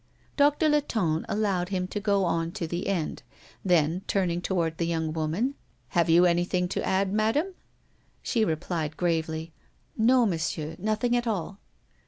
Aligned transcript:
Doctor 0.35 0.67
Latonne 0.67 1.25
allowed 1.29 1.69
him 1.69 1.87
to 1.89 1.99
go 1.99 2.25
on 2.25 2.51
to 2.53 2.65
the 2.65 2.87
end; 2.87 3.21
then, 3.63 4.01
turning 4.07 4.41
toward 4.41 4.79
the 4.79 4.87
young 4.87 5.13
woman: 5.13 5.53
"Have 5.89 6.09
you 6.09 6.25
anything 6.25 6.67
to 6.69 6.83
add, 6.83 7.13
Madame?" 7.13 7.53
She 8.23 8.43
replied 8.43 8.97
gravely: 8.97 9.53
"No, 9.95 10.25
Monsieur, 10.25 10.75
nothing 10.79 11.15
at 11.15 11.27
all." 11.27 11.59